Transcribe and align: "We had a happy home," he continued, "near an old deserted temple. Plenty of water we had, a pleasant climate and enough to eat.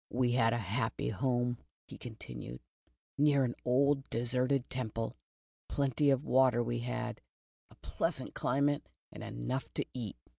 "We 0.09 0.31
had 0.31 0.51
a 0.51 0.57
happy 0.57 1.09
home," 1.09 1.59
he 1.85 1.95
continued, 1.99 2.61
"near 3.19 3.43
an 3.43 3.53
old 3.63 4.09
deserted 4.09 4.67
temple. 4.67 5.15
Plenty 5.69 6.09
of 6.09 6.25
water 6.25 6.63
we 6.63 6.79
had, 6.79 7.21
a 7.69 7.75
pleasant 7.83 8.33
climate 8.33 8.89
and 9.11 9.23
enough 9.23 9.71
to 9.75 9.85
eat. 9.93 10.17